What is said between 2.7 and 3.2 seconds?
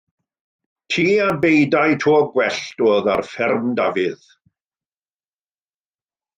oedd